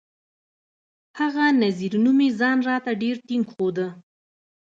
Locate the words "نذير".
1.61-1.93